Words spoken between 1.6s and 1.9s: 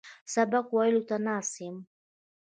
یم.